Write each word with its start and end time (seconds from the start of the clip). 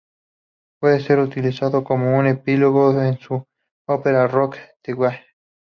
Puede 0.81 0.99
ser 1.01 1.19
utilizada 1.19 1.83
como 1.83 2.17
un 2.17 2.25
epílogo 2.25 2.87
a 2.99 3.15
su 3.17 3.45
ópera 3.87 4.27
rock, 4.27 4.55
"The 4.81 4.95
Wall". 4.95 5.19